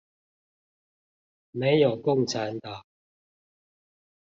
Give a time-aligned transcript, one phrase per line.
[1.51, 2.83] 沒有共產黨